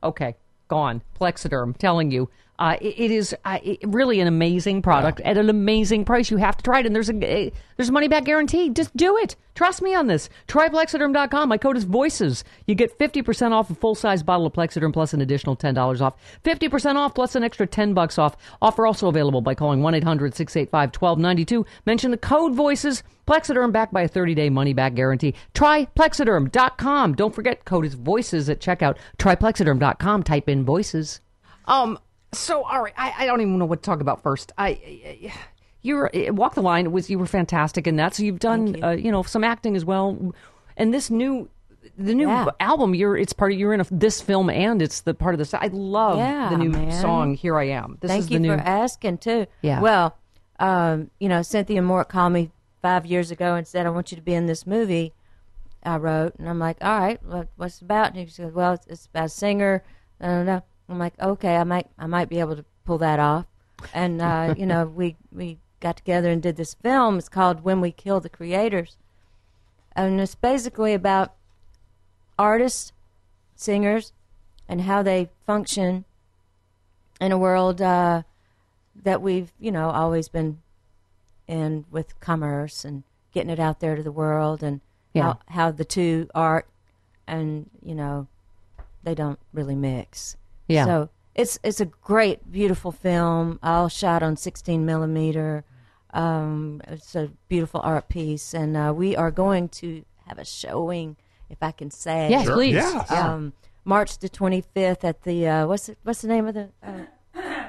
[0.02, 0.36] Okay,
[0.68, 1.02] gone.
[1.20, 1.76] Plexiderm.
[1.76, 6.04] Telling you, uh, it, it is uh, it, really an amazing product at an amazing
[6.04, 6.30] price.
[6.30, 8.70] You have to try it, and there's a there's a money back guarantee.
[8.70, 9.36] Just do it.
[9.54, 10.28] Trust me on this.
[10.46, 11.48] Try Plexiderm.com.
[11.48, 12.42] My code is Voices.
[12.66, 15.74] You get fifty percent off a full size bottle of Plexiderm plus an additional ten
[15.74, 16.14] dollars off.
[16.42, 18.36] Fifty percent off plus an extra ten bucks off.
[18.60, 23.02] Offer also available by calling one 685 Mention the code Voices.
[23.26, 25.34] Plexiderm backed by a 30-day money-back guarantee.
[25.52, 27.14] Try Plexiderm.com.
[27.14, 28.96] Don't forget, code is Voices at checkout.
[29.18, 30.22] Try Plexiderm.com.
[30.22, 31.20] Type in Voices.
[31.66, 31.98] Um.
[32.32, 34.52] So, all right, I, I don't even know what to talk about first.
[34.58, 35.32] I, I
[35.80, 38.14] you're Walk the Line was you were fantastic in that.
[38.14, 38.82] So you've done you.
[38.84, 40.34] Uh, you know some acting as well,
[40.76, 41.48] and this new.
[41.96, 42.46] The new Yeah.
[42.60, 45.38] album, you're it's part of you're in a, this film and it's the part of
[45.38, 45.54] this.
[45.54, 46.92] I love Yeah, the new man.
[46.92, 47.34] song.
[47.34, 47.98] Here I am.
[48.00, 48.56] This Thank is you the new.
[48.56, 49.46] for asking too.
[49.62, 49.80] Yeah.
[49.80, 50.16] Well,
[50.60, 52.50] um, you know, Cynthia Mort called me
[52.82, 55.12] five years ago and said, "I want you to be in this movie."
[55.82, 58.74] I wrote, and I'm like, "All right, what, what's it about?" And he said, "Well,
[58.74, 59.82] it's, it's about a singer."
[60.20, 60.62] I don't know.
[60.88, 63.46] I'm like, "Okay, I might, I might be able to pull that off."
[63.92, 67.18] And uh, you know, we we got together and did this film.
[67.18, 68.96] It's called "When We Kill the Creators,"
[69.92, 71.34] and it's basically about
[72.38, 72.92] artists,
[73.56, 74.12] singers,
[74.68, 76.04] and how they function
[77.20, 78.22] in a world uh,
[79.02, 80.60] that we've, you know, always been
[81.48, 84.80] in with commerce and getting it out there to the world, and
[85.12, 85.22] Yeah.
[85.22, 86.68] how, how the two art
[87.26, 88.26] and you know
[89.02, 90.36] they don't really mix.
[90.68, 90.84] Yeah.
[90.84, 95.64] So it's it's a great, beautiful film, all shot on 16 millimeter.
[96.12, 101.16] Um, it's a beautiful art piece, and uh, we are going to have a showing,
[101.50, 102.30] if I can say.
[102.30, 102.74] Yes, please.
[102.74, 103.04] Yeah.
[103.10, 103.52] Um,
[103.84, 107.04] March the 25th at the uh, what's it, what's the name of the uh,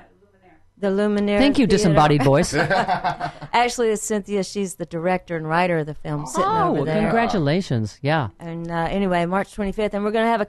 [0.78, 1.38] the Luminaire.
[1.38, 1.78] Thank you, Theater.
[1.78, 2.54] disembodied voice.
[3.54, 4.44] Actually, it's Cynthia.
[4.44, 7.02] She's the director and writer of the film, sitting oh, over there.
[7.02, 8.00] congratulations.
[8.02, 8.30] Yeah.
[8.40, 10.46] And uh, anyway, March 25th, and we're going to have a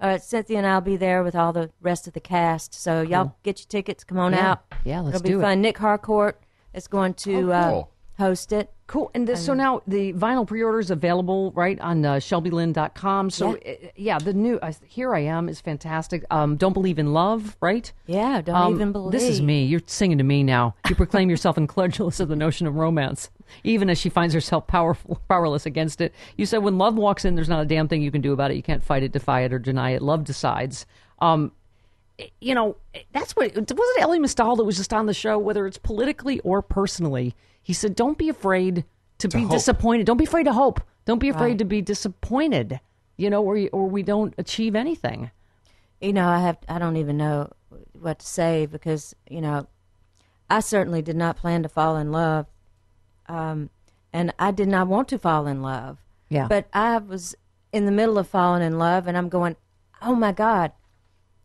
[0.00, 0.14] Q&A.
[0.14, 2.74] Uh, Cynthia and I'll be there with all the rest of the cast.
[2.74, 4.04] So y'all get your tickets.
[4.04, 4.52] Come on Yeah.
[4.52, 4.64] out.
[4.84, 5.30] Yeah, let's It'll do it.
[5.32, 5.60] It'll be fun.
[5.62, 6.40] Nic Harcourt
[6.74, 7.90] is going to Oh, cool.
[8.18, 8.72] uh, host it.
[8.86, 9.10] Cool.
[9.14, 13.30] And this, so now the vinyl pre-order is available right on uh, shelbylynne.com.
[13.30, 13.72] So Yeah.
[13.72, 16.24] uh, yeah, the new uh, Here I Am is fantastic.
[16.30, 17.92] Um, Don't Believe in Love, right?
[18.06, 19.10] Yeah, don't Um, even believe.
[19.12, 19.64] This is me.
[19.64, 20.76] You're singing to me now.
[20.88, 23.28] You proclaim yourself incredulous of the notion of romance,
[23.64, 26.14] even as she finds herself powerful, powerless against it.
[26.36, 28.50] You said when love walks in, there's not a damn thing you can do about
[28.50, 28.56] it.
[28.56, 30.02] You can't fight it, defy it, or deny it.
[30.02, 30.86] Love decides.
[31.20, 31.52] Um,
[32.40, 32.76] you know,
[33.12, 34.00] that's what was it.
[34.02, 37.34] Elie Mystal that was just on the show, whether it's politically or personally.
[37.62, 38.84] He said, "Don't be afraid
[39.18, 39.50] to, be hope.
[39.50, 40.06] disappointed.
[40.06, 40.80] Don't be afraid to hope.
[41.04, 41.58] Don't be afraid Right.
[41.58, 42.80] to be disappointed.
[43.16, 45.30] You know, or or we don't achieve anything."
[46.00, 47.50] you know, I have I don't even know
[47.98, 49.66] what to say because you know,
[50.48, 52.46] I certainly did not plan to fall in love,
[53.28, 53.70] um,
[54.12, 55.98] and I did not want to fall in love.
[56.28, 56.46] Yeah.
[56.48, 57.34] But I was
[57.72, 59.56] in the middle of falling in love, and I'm going,
[60.02, 60.72] oh my God,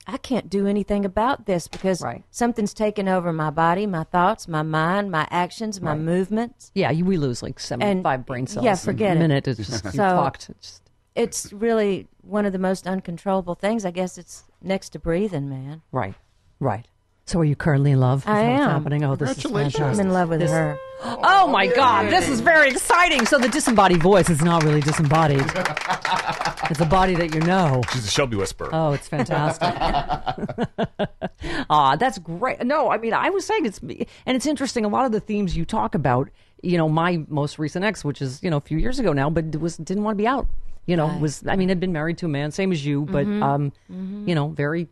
[0.08, 2.24] I can't do anything about this because Right.
[2.32, 6.72] something's taken over my body, my thoughts, my mind, my actions, my movements.
[6.74, 8.66] Yeah, you, we lose like seventy-five brain cells.
[8.66, 9.24] yeah, in forget a it.
[9.24, 9.48] minute.
[9.48, 10.50] It's just So- fucked.
[10.50, 10.82] It's just-
[11.14, 13.86] It's really one of the most uncontrollable things.
[13.86, 15.82] I guess it's next to breathing, man.
[15.92, 16.16] right,
[16.60, 16.88] right.
[17.32, 18.24] So, are you currently in love?
[18.24, 18.70] Is I what's am.
[18.70, 19.06] happening?
[19.06, 20.00] Oh, this is Congratulations.
[20.00, 20.78] I'm in love with her.
[21.04, 23.26] Oh my God, this is very exciting.
[23.26, 25.42] So the disembodied voice is not really disembodied.
[26.70, 27.82] it's a body that you know.
[27.92, 28.70] She's a Shelby whisperer.
[28.72, 29.74] Oh, it's fantastic.
[31.72, 32.64] Ah, that's great.
[32.64, 34.86] No, I mean, I was saying it's, and it's interesting.
[34.86, 36.30] A lot of the themes you talk about,
[36.62, 39.30] you know, my most recent ex, which is you know a few years ago now,
[39.30, 40.48] but was didn't want to be out.
[40.86, 43.26] You know, was I mean, had been married to a man, same as you, but
[43.26, 44.88] um, you know, very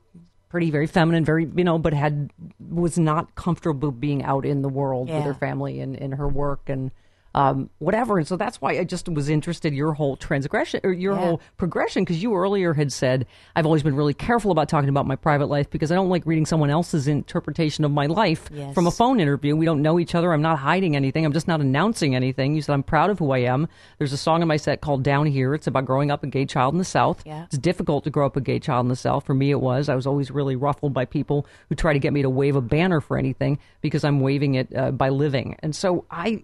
[0.50, 4.70] pretty, very feminine, very you know, but had was not comfortable being out in the
[4.70, 6.92] world with her family and in her work and
[7.36, 8.18] um, whatever.
[8.18, 11.20] And so that's why I just was interested your whole transgression or your Yeah.
[11.22, 15.06] whole progression because you earlier had said I've always been really careful about talking about
[15.06, 18.74] my private life because I don't like reading someone else's interpretation of my life Yes.
[18.74, 19.56] from a phone interview.
[19.56, 20.34] We don't know each other.
[20.34, 21.26] I'm not hiding anything.
[21.26, 22.56] I'm just not announcing anything.
[22.56, 23.68] You said I'm proud of who I am.
[24.00, 25.54] There's a song in my set called Down Here.
[25.54, 27.22] It's about growing up a gay child in the South.
[27.26, 27.44] Yeah.
[27.46, 29.26] It's difficult to grow up a gay child in the South.
[29.26, 29.88] For me, it was.
[29.90, 32.62] I was always really ruffled by people who try to get me to wave a
[32.62, 35.56] banner for anything because I'm waving it uh, by living.
[35.60, 36.44] And so I,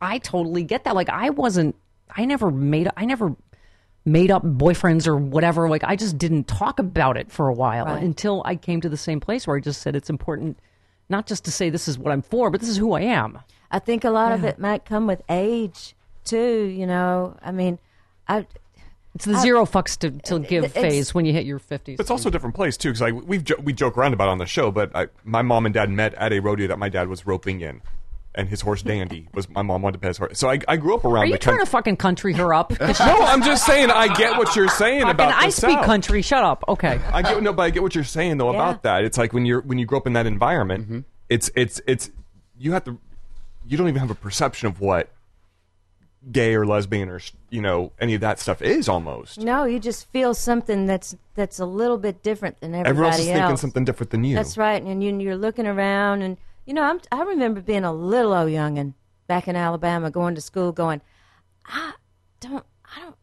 [0.00, 0.94] I totally get that.
[0.94, 1.76] Like I wasn't.
[2.16, 2.88] I never made.
[2.96, 3.36] I never
[4.04, 5.68] made up boyfriends or whatever.
[5.68, 8.02] Like I just didn't talk about it for a while Right.
[8.02, 10.58] until I came to the same place where I just said it's important
[11.08, 13.38] not just to say this is what I'm for, but this is who I am.
[13.70, 16.64] I think a lot of it might come with age too.
[16.64, 17.78] You know, I mean,
[18.26, 18.46] I
[19.14, 22.00] It's the zero fucks to, to give phase when you hit your 50s.
[22.00, 24.30] It's also a different place too, because like we've jo- we joke around about it
[24.32, 26.88] on the show, but I, my mom and dad met at a rodeo that my
[26.88, 27.82] dad was roping in,
[28.34, 30.38] and his horse Dandy was my mom wanted to pet his horse.
[30.38, 31.66] So I, I grew up around Are you the trying country.
[31.66, 32.70] to fucking country her up?
[32.80, 35.84] no, I'm just saying I get what you're saying Fucking, about the I speak South.
[35.86, 36.22] country.
[36.22, 36.64] Shut up.
[36.68, 37.00] Okay.
[37.12, 38.58] I get no, but I get what you're saying though Yeah.
[38.58, 39.04] about that.
[39.04, 41.00] It's like when you're when you grow up in that environment, mm-hmm.
[41.28, 42.10] it's it's it's
[42.58, 42.98] you have to
[43.66, 45.10] you don't even have a perception of what
[46.30, 49.38] gay or lesbian or you know any of that stuff is almost.
[49.38, 53.20] no, you just feel something that's that's a little bit different than everybody Everyone else
[53.20, 54.36] is thinking something different than you.
[54.36, 56.36] That's right, and you, you're looking around, and
[56.70, 58.94] you know, I'm, I remember being a little old youngin
[59.26, 61.00] back in Alabama, going to school, going,
[61.66, 61.94] I
[62.38, 62.64] don't,
[62.96, 63.16] I don't,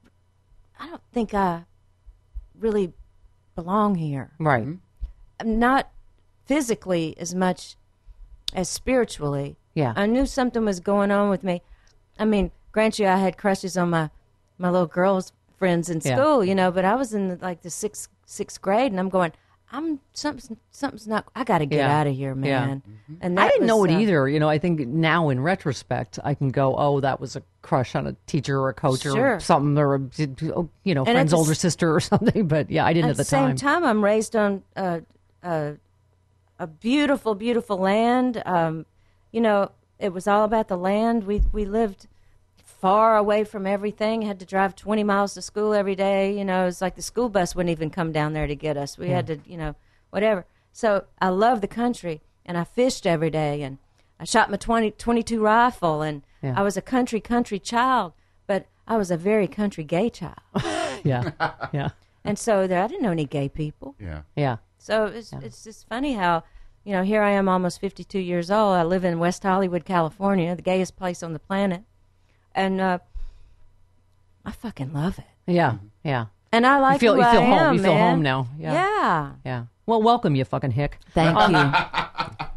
[0.78, 1.64] I don't think I
[2.60, 2.92] really
[3.56, 4.32] belong here.
[4.38, 4.64] Right.
[4.64, 4.76] Mm-hmm.
[5.40, 5.90] I'm not
[6.46, 7.78] physically as much
[8.54, 9.56] as spiritually.
[9.76, 9.94] Yeah.
[9.96, 11.62] I knew something was going on with me.
[12.20, 14.10] I mean, grant you, I had crushes on my
[14.58, 16.18] my little girls friends in Yeah.
[16.18, 19.08] school, you know, but I was in the, like the sixth sixth grade, and I'm
[19.08, 19.32] going,
[19.71, 21.25] I'm something's something's not.
[21.36, 21.99] I got to get Yeah.
[21.99, 22.65] out of here, Yeah.
[22.65, 22.82] man.
[23.19, 24.30] And that I didn't know it uh, either.
[24.30, 27.93] You know, I think now in retrospect, I can go, oh, that was a crush
[27.93, 29.99] on a teacher or a coach or something, or a,
[30.86, 32.47] you know, friend's the older s- sister or something.
[32.47, 33.82] But yeah, I didn't At at the the same time.
[33.82, 35.01] time, I'm raised on a
[35.43, 35.73] a,
[36.60, 38.41] a beautiful, beautiful land.
[38.45, 38.86] Um,
[39.34, 41.25] you know, it was all about the land.
[41.25, 42.08] We we lived
[42.80, 44.22] far away from everything.
[44.22, 46.38] Had to drive 20 miles to school every day.
[46.38, 48.98] You know, it's like the school bus wouldn't even come down there to get us.
[48.98, 49.76] We had to, you know,
[50.10, 50.46] whatever.
[50.72, 53.80] So I love the country, and I fished every day, and
[54.20, 56.54] I shot my 20, 22 rifle, and Yeah.
[56.56, 58.13] I was a country, country child,
[58.46, 60.38] but I was a very country gay child.
[61.04, 61.32] Yeah.
[61.72, 61.90] Yeah.
[62.26, 63.96] and so there, I didn't know any gay people.
[64.00, 64.22] Yeah.
[64.36, 64.58] Yeah.
[64.80, 66.44] So it's it's just funny how,
[66.84, 68.76] you know, here I am almost 52 years old.
[68.76, 71.84] I live in West Hollywood, California, the gayest place on the planet.
[72.58, 72.98] And uh,
[74.43, 75.26] I fucking love it.
[75.46, 75.78] Yeah.
[76.04, 76.26] Yeah.
[76.52, 77.54] And I like feel- who you feel I home.
[77.60, 78.12] am, You feel man.
[78.15, 78.48] home now.
[78.60, 78.74] Yeah.
[78.74, 79.32] Yeah.
[79.46, 79.65] Yeah.
[79.86, 80.98] Well, welcome, you fucking hick.
[81.13, 81.72] Thank Um, you.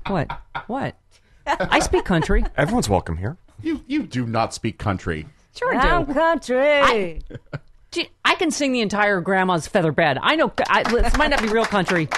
[0.13, 0.29] What?
[0.67, 0.97] What?
[1.47, 2.45] I speak country.
[2.57, 3.37] Everyone's welcome here.
[3.63, 5.27] You you do not speak country.
[5.55, 6.15] Sure I I'm do.
[6.15, 7.21] country.
[7.93, 10.19] Gee, I can sing the entire grandma's feather bed.
[10.21, 10.51] I know.
[10.69, 12.09] I, this might not be real country.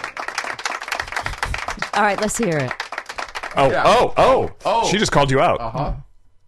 [1.95, 2.73] All right, let's hear it.
[3.57, 4.89] Oh, oh, oh, Oh.
[4.89, 5.61] She just called you out.
[5.61, 5.93] Uh-huh.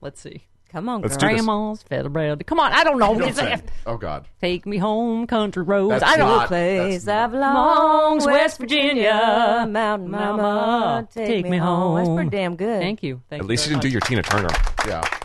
[0.01, 0.45] Let's see.
[0.75, 1.37] Come on, Let's do this.
[1.37, 2.45] Grandma's feather bed.
[2.47, 2.73] Come on.
[2.73, 3.17] I don't know.
[3.17, 3.63] Don't It's- sing.
[3.87, 4.27] Oh God.
[4.41, 6.01] Take me home, country roads.
[6.01, 6.29] That's I don't.
[6.29, 9.67] not- Place That's I belong, Belongs, West Virginia.
[9.71, 11.95] Mountain Mama, Mama, take, me home.
[11.97, 12.81] That's pretty damn good.
[12.81, 13.23] Thank you.
[13.31, 14.11] Thank At you least you very didn't do much.
[14.11, 14.49] your Tina Turner.
[14.89, 15.21] Yeah.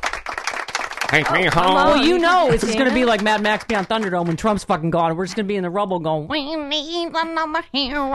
[1.08, 1.64] Take me home.
[1.66, 1.74] on.
[1.74, 4.28] Well, you you know can it's do going to be like Mad Max Beyond Thunderdome
[4.28, 5.16] when Trump's fucking gone.
[5.18, 8.06] We're just going to be in the rubble going, we need another hero.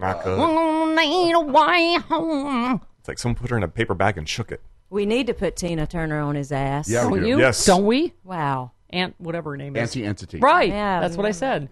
[0.00, 0.38] Not good.
[0.96, 2.80] We need a way home.
[2.98, 4.60] It's like someone put her in a paper bag and shook it.
[4.90, 6.88] We need to put Tina Turner on his ass.
[6.90, 7.28] Yeah, we Don't do.
[7.28, 7.38] you?
[7.38, 7.64] Yes.
[7.64, 8.12] Don't we?
[8.24, 8.72] Wow.
[8.90, 9.82] Aunt, whatever her name is.
[9.82, 10.38] Aunty Entity.
[10.40, 10.68] Right.
[10.68, 11.32] Yeah, That's what I yeah.
[11.32, 11.68] said.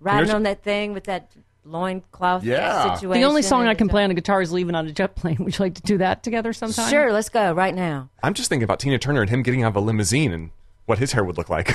[0.00, 1.30] Riding Here's- on that thing with that
[1.66, 2.94] loincloth Yeah.
[2.94, 3.20] situation.
[3.20, 5.36] The only song I can play on a guitar is Leaving on a Jet Plane.
[5.40, 6.88] Would you like to do that together sometime?
[6.90, 8.08] Sure, let's go right now.
[8.22, 10.50] I'm just thinking about Tina Turner and him getting out of a limousine and
[10.86, 11.68] what his hair would look like.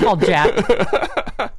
[0.00, 0.54] Call Jack.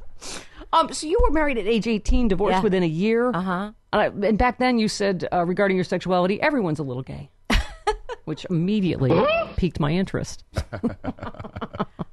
[0.72, 2.62] um, so you were married at age 18, divorced Yeah.
[2.62, 3.30] within a year.
[3.30, 3.72] Uh-huh.
[3.92, 7.30] Uh, and back then you said uh, regarding your sexuality, everyone's a little gay.
[8.24, 9.10] Which immediately
[9.56, 10.44] piqued my interest.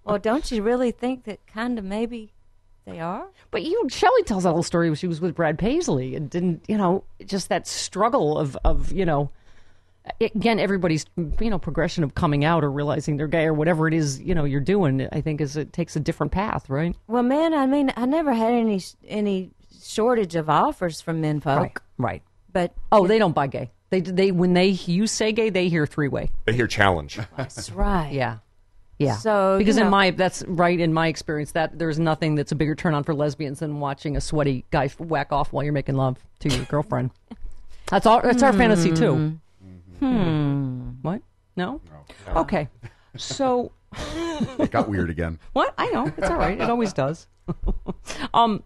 [0.03, 2.31] Well, don't you really think that kind of maybe
[2.85, 3.27] they are?
[3.51, 6.63] But you, Chely tells that whole story when she was with Brad Paisley and didn't,
[6.69, 9.31] you know, just that struggle of, of you know,
[10.21, 13.93] again, everybody's, you know, progression of coming out or realizing they're gay or whatever it
[13.93, 16.95] is, you know, you're doing, I think is it takes a different path, right?
[17.07, 19.51] Well, man, I mean, I never had any any
[19.83, 21.59] shortage of offers from men folk.
[21.59, 21.77] Right.
[21.97, 22.23] Right.
[22.51, 23.71] But Oh, they don't buy gay.
[23.89, 26.29] They, they, when they, you say gay, they hear three way.
[26.45, 27.19] they hear challenge.
[27.37, 28.11] that's right.
[28.11, 28.39] Yeah.
[28.99, 29.15] Yeah.
[29.17, 32.55] So, because you in my that's right in my experience that there's nothing that's a
[32.55, 35.95] bigger turn on for lesbians than watching a sweaty guy whack off while you're making
[35.95, 37.11] love to your girlfriend.
[37.87, 38.21] That's all.
[38.21, 39.13] That's our fantasy too.
[39.13, 39.35] Mm-hmm.
[39.99, 40.89] Hmm.
[41.01, 41.21] What?
[41.55, 41.81] No.
[42.35, 42.67] Okay.
[43.17, 43.71] So
[44.59, 45.39] It got weird again.
[45.53, 45.73] what?
[45.77, 46.59] I know it's all right.
[46.59, 47.27] It always does.
[48.33, 48.63] um.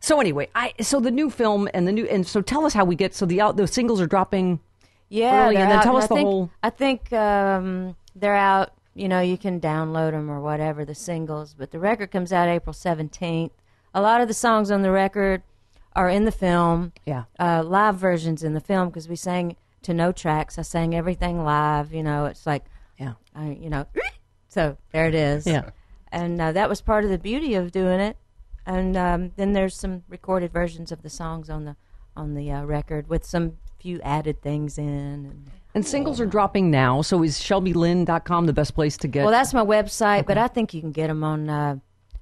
[0.00, 2.84] So anyway, I so the new film and the new and so tell us how
[2.84, 4.60] we get so the out the singles are dropping.
[5.08, 8.34] Yeah, early, and then out, tell us I the think, whole- I think um, they're
[8.34, 8.72] out.
[8.94, 12.48] You know, you can download them or whatever the singles, but the record comes out
[12.48, 13.52] April seventeenth.
[13.94, 15.42] A lot of the songs on the record
[15.94, 16.92] are in the film.
[17.06, 17.24] Yeah.
[17.38, 20.58] uh, live versions in the film because we sang to no tracks.
[20.58, 21.92] I sang everything live.
[21.92, 22.64] You know, it's like,
[22.98, 23.14] Yeah.
[23.34, 23.86] I, you know,
[24.48, 25.46] so there it is.
[25.46, 25.70] Yeah.
[26.12, 28.16] and uh, that was part of the beauty of doing it.
[28.66, 31.76] And um, then there's some recorded versions of the songs on the
[32.16, 34.86] on the uh, record with some few added things in.
[34.88, 37.02] And, And singles are dropping now.
[37.02, 39.22] So is ShelbyLynne.com the best place to get?
[39.24, 41.50] well, that's my website, but I think you can get them on.
[41.50, 41.76] Uh,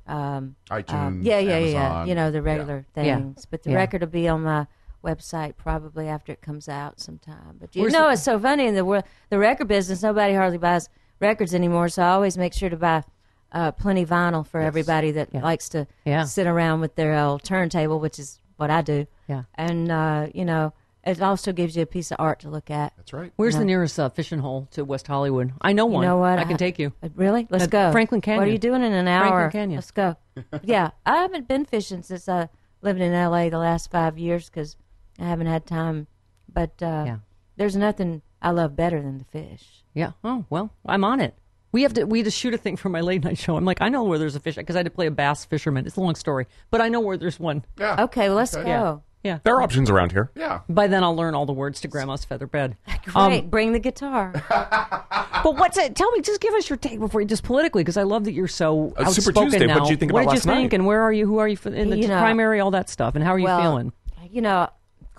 [0.07, 0.93] um, iTunes.
[0.95, 2.05] um, yeah, yeah, yeah.
[2.07, 3.17] You know the regular Yeah.
[3.19, 3.77] things, but the Yeah.
[3.77, 4.67] record will be on my
[5.05, 7.57] website probably after it comes out sometime.
[7.61, 10.03] But you Where's know, the- it's so funny in the world, the record business.
[10.03, 10.89] Nobody hardly buys
[11.21, 13.05] records anymore, so I always make sure to buy
[13.53, 16.25] uh, plenty vinyl for everybody that likes to Yeah.
[16.25, 19.07] sit around with their old turntable, which is what I do.
[19.29, 19.43] Yeah.
[19.55, 20.73] and uh, you know,
[21.05, 22.93] it also gives you a piece of art to look at.
[22.97, 23.33] That's right.
[23.37, 25.53] Where's the nearest uh, fishing hole to West Hollywood?
[25.61, 25.93] I know one.
[25.93, 26.07] You one.
[26.07, 26.39] know what?
[26.39, 26.93] I can take you.
[27.03, 27.47] Uh, Really?
[27.51, 27.91] Let's At go.
[27.93, 28.41] Franklin Canyon.
[28.41, 29.29] What are you doing in an hour?
[29.51, 29.51] Franklin?
[29.63, 29.77] Canyon.
[29.79, 30.17] Let's go.
[30.63, 32.49] yeah, I haven't been fishing since I
[32.83, 33.49] lived in L.A.
[33.49, 34.77] the last five years because
[35.19, 36.07] I haven't had time.
[36.53, 37.17] But uh, Yeah.
[37.57, 39.85] there's nothing I love better than the fish.
[39.95, 40.13] Yeah.
[40.25, 41.35] Oh well, I'm on it.
[41.73, 43.57] We have to we had to shoot a thing for my late night show.
[43.57, 45.45] I'm like, I know where there's a fish because I had to play a bass
[45.45, 45.87] fisherman.
[45.87, 47.65] It's a long story, but I know where there's one.
[47.79, 48.05] Yeah.
[48.05, 48.65] Okay, well let's Okay.
[48.69, 49.03] go.
[49.23, 49.39] Yeah.
[49.45, 50.33] There are options around here.
[50.35, 50.61] Yeah.
[50.69, 52.77] By then I'll learn all the words to Grandma's feather bed.
[53.05, 54.33] Great, bring the guitar.
[55.43, 55.97] But what's it?
[55.97, 58.33] Tell me, just give us your take before you just politically, because I love that
[58.33, 59.75] you're so Uh, Super outspoken Tuesday, now.
[59.75, 60.75] what did you think what about did last you think, night?
[60.77, 61.27] and where are you?
[61.27, 62.61] Who are you f- in the You know, primary?
[62.61, 63.93] All that stuff, and how are you well, feeling?
[64.31, 64.71] You know, of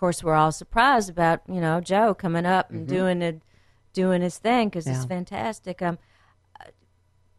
[0.03, 3.41] course, we're all surprised about you know Joe coming up and doing it,
[3.93, 5.07] doing his thing because it's Mm-hmm.
[5.07, 5.81] Fantastic.
[5.81, 5.97] Um,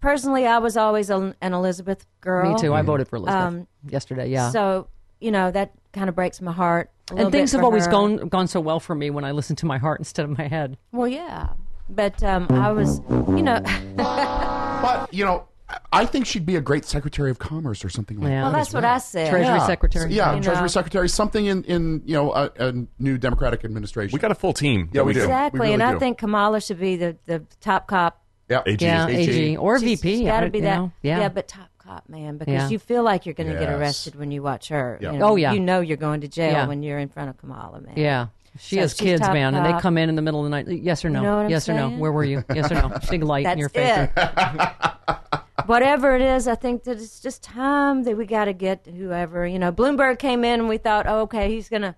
[0.00, 2.52] personally, I was always an, an Elizabeth girl.
[2.54, 2.72] Me too.
[2.72, 4.28] I voted for Elizabeth Um, yesterday.
[4.30, 4.50] Yeah.
[4.50, 4.88] So
[5.20, 6.90] you know that kind of breaks my heart.
[7.10, 7.90] a and things bit have always her.
[7.90, 10.48] gone gone so well for me when I listen to my heart instead of my
[10.48, 10.78] head.
[10.92, 11.48] Well, yeah,
[11.90, 13.60] But um, I was, you know,
[13.96, 15.48] But you know,
[15.92, 18.36] I think she'd be a great Secretary of Commerce or something like Yeah.
[18.36, 18.42] that.
[18.44, 18.84] well, that's as what.
[18.84, 19.30] I said.
[19.30, 19.66] Treasury Yeah.
[19.66, 20.12] Secretary.
[20.12, 20.68] Yeah, You Treasury know.
[20.68, 24.14] Secretary, something in in you know a, a new Democratic administration.
[24.16, 24.90] We got a full team.
[24.92, 25.20] Yeah, we do.
[25.20, 25.24] do.
[25.24, 25.98] Exactly, really and I do.
[25.98, 28.20] think Kamala should be the, the top cop.
[28.48, 28.84] yeah, AG.
[28.84, 29.30] Yeah, AG.
[29.30, 30.16] AG or She's- VP.
[30.18, 30.76] she's got to be that.
[30.76, 31.28] know, yeah.
[31.28, 32.68] but top cop, man, because Yeah.
[32.68, 34.98] you feel like you're going to get arrested when you watch her.
[35.00, 35.12] Yeah.
[35.12, 35.52] You know, Oh, yeah.
[35.52, 36.66] you know you're going to jail Yeah.
[36.66, 37.94] when you're in front of Kamala, man.
[37.96, 38.26] Yeah.
[38.58, 40.50] She So has kids, top man, and they come in in the middle of the
[40.50, 40.68] night.
[40.68, 41.20] Yes or no?
[41.20, 41.90] You know what I'm yes or no?
[41.90, 42.44] Where were you?
[42.54, 42.92] Yes or no?
[43.10, 44.08] Big light That's in your face.
[45.64, 45.68] it.
[45.68, 49.46] Whatever it is, I think that it's just time that we got to get whoever.
[49.46, 51.96] You know, Bloomberg came in and we thought, oh, okay, he's going to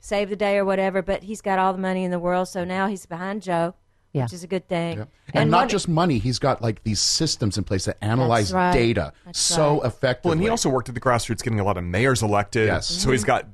[0.00, 2.62] save the day or whatever, but he's got all the money in the world, so
[2.62, 3.74] now he's behind Joe,
[4.12, 4.24] Yeah.
[4.24, 4.98] which is a good thing.
[4.98, 5.04] Yeah.
[5.32, 8.72] And, not what- just money, he's got like these systems in place that analyze right.
[8.72, 9.86] data That's so right.
[9.86, 10.28] effectively.
[10.28, 12.66] Well, and he also worked at the grassroots, getting a lot of mayors elected.
[12.66, 12.86] Yes.
[12.86, 13.28] So he's mm-hmm.
[13.28, 13.48] got.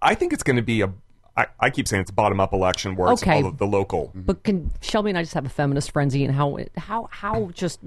[0.00, 0.92] I think it's going to be a.
[1.36, 3.36] I, I keep saying it's a bottom up election where it's Okay.
[3.42, 4.12] all of the local.
[4.14, 7.80] But can Shelby and I just have a feminist frenzy and how how how just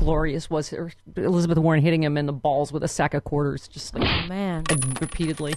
[0.00, 3.68] glorious was her, Elizabeth Warren hitting him in the balls with a sack of quarters,
[3.68, 4.64] just like Oh, man.
[5.00, 5.54] repeatedly.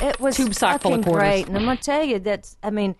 [0.00, 1.28] It was tube sock full of fucking quarters.
[1.28, 2.56] great, and I'm gonna tell you that's.
[2.62, 2.96] I mean,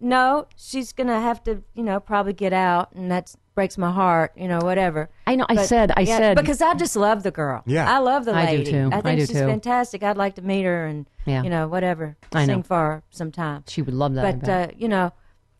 [0.00, 4.32] no, she's gonna have to, you know, probably get out, and that breaks my heart,
[4.36, 5.08] you know, whatever.
[5.26, 7.62] I know, I said- I said- because I just love the girl.
[7.66, 7.88] Yeah.
[7.92, 8.46] I love the lady.
[8.48, 8.70] I do lady.
[8.72, 8.90] too.
[8.92, 9.46] I I think do she's too.
[9.46, 10.02] fantastic.
[10.02, 11.42] I'd like to meet her and, Yeah.
[11.44, 12.54] you know, whatever, I know.
[12.54, 13.62] sing for her sometime.
[13.68, 14.40] She would love that.
[14.40, 15.12] But uh, you know,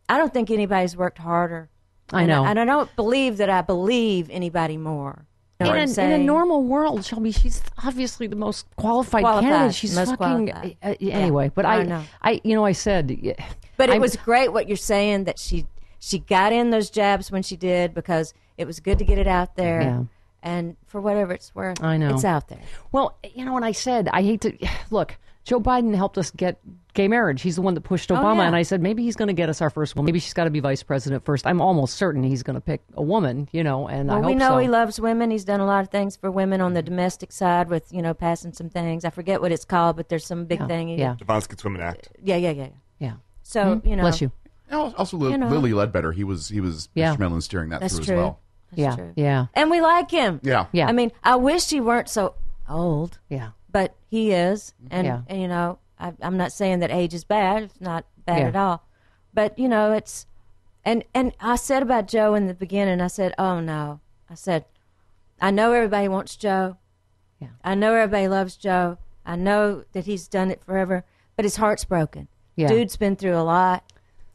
[0.08, 1.70] I don't think anybody's worked harder.
[2.12, 2.44] I And know.
[2.44, 5.26] and I don't believe that I believe anybody more.
[5.60, 9.50] You know in, a, in a normal world, Shelby, she's obviously the most qualified, Qualified,
[9.50, 9.74] candidate.
[9.74, 10.76] She's most fucking qualified.
[10.82, 11.50] uh, anyway.
[11.54, 12.02] But I I, know.
[12.20, 13.34] I, you know, I said, yeah,
[13.76, 15.66] But it I'm- was great what you're saying that she
[16.00, 19.26] she got in those jabs when she did because it was good to get it
[19.28, 19.80] out there.
[19.80, 20.02] Yeah.
[20.42, 22.12] And for whatever it's worth, I know.
[22.12, 22.60] it's out there.
[22.92, 24.52] Well, you know, when I said I hate to
[24.90, 26.58] look, Joe Biden helped us get
[26.94, 27.42] gay marriage.
[27.42, 28.46] He's the one that pushed oh, Obama, Oh, yeah.
[28.46, 30.06] and I said maybe he's going to get us our first woman.
[30.06, 31.46] Maybe she's got to be vice president first.
[31.46, 33.48] I'm almost certain he's going to pick a woman.
[33.52, 34.58] You know, and I Well, hope we know so.
[34.58, 35.30] he loves women.
[35.30, 38.14] He's done a lot of things for women on the domestic side with you know
[38.14, 39.04] passing some things.
[39.04, 40.88] I forget what it's called, but there's some big Yeah, thing.
[40.90, 41.14] yeah.
[41.18, 41.26] did.
[41.26, 42.08] Violence Against Women Act.
[42.10, 42.68] Uh, yeah, yeah, yeah.
[42.98, 43.12] yeah.
[43.42, 43.86] So hmm?
[43.88, 44.32] you know, Bless you.
[44.70, 45.48] And also, You know.
[45.48, 47.08] Lilly Ledbetter, he was he was Yeah.
[47.08, 48.14] instrumental in steering that That's through true.
[48.14, 48.40] as well.
[48.70, 49.12] That's yeah, true.
[49.14, 50.40] yeah, And we like him.
[50.42, 50.66] Yeah.
[50.72, 50.88] Yeah.
[50.88, 52.34] I mean, I wish he weren't so
[52.68, 53.18] old.
[53.28, 53.50] yeah.
[53.74, 55.20] But he is, and, Yeah.
[55.26, 57.64] and you know, I, I'm not saying that age is bad.
[57.64, 58.48] It's not bad Yeah.
[58.48, 58.86] at all,
[59.34, 60.26] but you know, it's,
[60.84, 63.00] and and I said about Joe in the beginning.
[63.00, 64.64] I said, oh no, I said,
[65.40, 66.76] I know everybody wants Joe.
[67.40, 67.48] Yeah.
[67.64, 68.98] I know everybody loves Joe.
[69.26, 72.28] I know that he's done it forever, but his heart's broken.
[72.56, 72.68] Yeah.
[72.68, 73.82] Dude's been through a lot.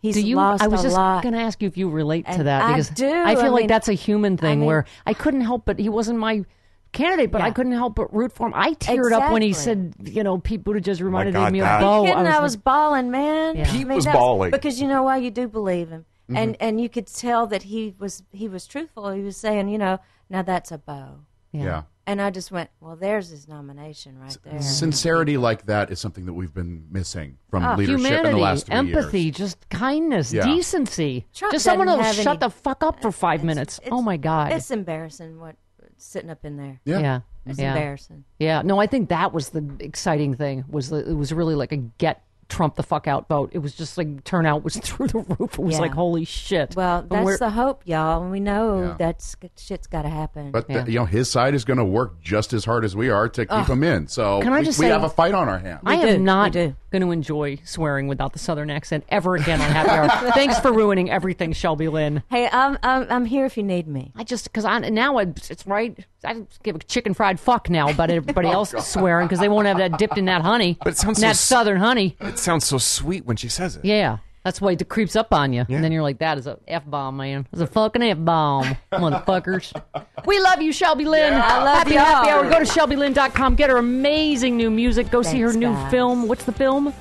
[0.02, 0.36] He's Do you?
[0.36, 2.68] lost I was just going to ask you if you relate to And that I
[2.74, 3.10] because do.
[3.10, 5.80] I feel I like mean- that's a human thing mean- where I couldn't help but
[5.80, 6.44] he wasn't my
[6.92, 8.54] candidate, but I couldn't help but root for him.
[8.56, 11.82] I teared up when he said, you know, Pete Buttigieg reminded God, me of Pat.
[11.82, 12.02] Beau.
[12.04, 12.18] kidding?
[12.18, 13.56] I like- was, bawling, man.
[13.58, 13.62] Yeah.
[13.64, 14.52] I Pete mean, was that bawling.
[14.52, 16.38] because you know why you do believe him, Mm-hmm.
[16.38, 19.10] and and you could tell that he was he was truthful.
[19.12, 19.98] He was saying, you know,
[20.30, 21.22] now that's a bow,
[21.52, 21.84] Yeah.
[22.06, 24.62] and I just went, well, there's his nomination right there.
[24.62, 28.42] Sincerity like that is something that we've been missing from Oh, leadership Humanity, in the
[28.42, 29.36] last three empathy, years.
[29.38, 30.46] just kindness, Yeah.
[30.46, 31.26] decency.
[31.34, 33.80] Trump just someone doesn't who'll shut any- the fuck up for five minutes.
[33.80, 34.52] It's- oh my god.
[34.52, 35.56] it's embarrassing what
[36.02, 36.80] sitting up in there.
[36.86, 37.00] Yeah.
[37.00, 37.20] yeah.
[37.46, 37.74] It's yeah.
[37.74, 38.26] embarrassing.
[38.38, 40.66] Yeah, no, I think that was the exciting thing.
[40.70, 43.52] Was that it was really like a get Trump the fuck out vote.
[43.54, 45.54] It was just like turnout was through the roof.
[45.54, 45.82] It was Yeah.
[45.82, 46.76] like holy shit.
[46.76, 48.96] Well, And that's the hope, y'all, we know Yeah.
[48.98, 50.52] that's shit's got to happen.
[50.52, 52.96] But uh, the- you know, his side is going to work just as hard as
[52.96, 54.08] we are to keep him in.
[54.08, 55.82] So Can I we, just we say- have a fight on our hands.
[55.86, 59.62] I We am do, not going to enjoy swearing without the southern accent ever again
[59.62, 60.32] on Happy Hour.
[60.34, 62.24] Thanks for ruining everything, Shelby Lynne.
[62.32, 64.12] hey, I'm, I'm I'm here if you need me.
[64.16, 66.04] I just because I now it's, it's right.
[66.26, 69.40] I just give a chicken fried fuck now, but everybody oh, else is swearing because
[69.40, 70.78] they won't have that dipped in that honey.
[70.84, 72.16] But it sounds in that so s- southern honey.
[72.20, 73.86] It sounds so sweet when she says it.
[73.86, 75.76] Yeah, that's why it creeps up on you, Yeah.
[75.76, 77.48] and then you're like, "That is a f bomb, man.
[77.54, 79.72] It's a fucking f bomb, motherfuckers."
[80.26, 81.34] We love you, Shelby Lynne.
[81.34, 82.04] I love happy, y'all.
[82.04, 82.44] happy hour.
[82.50, 83.56] Go to shelbylynne.com.
[83.56, 85.10] Get her amazing new music.
[85.10, 85.92] Go see her Thanks, new guys.
[85.92, 86.28] film.
[86.28, 86.92] What's the film?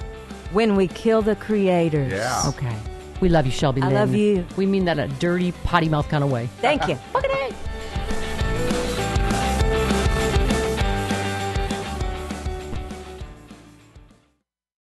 [0.53, 2.13] When we kill the creators.
[2.13, 2.43] Yeah.
[2.47, 2.75] Okay.
[3.21, 3.95] We love you, Shelby I Lynne.
[3.95, 4.47] love you.
[4.57, 6.49] We mean that in a dirty, potty mouth kind of way.
[6.61, 6.95] Thank you.
[7.13, 7.53] Bye.